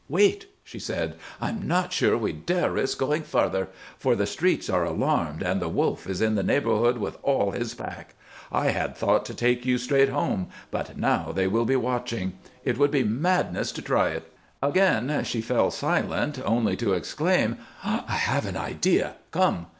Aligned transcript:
"Wait!" 0.09 0.47
she 0.63 0.79
said. 0.79 1.13
"I 1.39 1.49
am 1.49 1.67
not 1.67 1.93
sure 1.93 2.17
we 2.17 2.33
dare 2.33 2.71
risk 2.71 2.97
going 2.97 3.21
farther, 3.21 3.67
for 3.99 4.15
the 4.15 4.25
streets 4.25 4.67
are 4.67 4.83
alarmed 4.83 5.43
and 5.43 5.61
the 5.61 5.69
Wolf 5.69 6.09
is 6.09 6.21
in 6.23 6.33
the 6.33 6.41
neighborhood 6.41 6.97
with 6.97 7.19
all 7.21 7.51
his 7.51 7.75
pack. 7.75 8.15
I 8.51 8.69
had 8.71 8.97
thought 8.97 9.25
to 9.27 9.35
take 9.35 9.63
you 9.63 9.77
straight 9.77 10.09
home, 10.09 10.47
but 10.71 10.97
now 10.97 11.31
they 11.31 11.45
will 11.45 11.65
be 11.65 11.75
watching. 11.75 12.33
It 12.65 12.79
would 12.79 12.89
be 12.89 13.03
madness 13.03 13.71
to 13.73 13.83
try 13.83 14.09
it." 14.09 14.33
Again 14.63 15.23
she 15.23 15.39
fell 15.39 15.69
silent, 15.69 16.41
only 16.43 16.75
to 16.77 16.93
exclaim: 16.93 17.59
"I 17.83 18.01
have 18.11 18.47
an 18.47 18.57
idea. 18.57 19.17
Come!" 19.29 19.67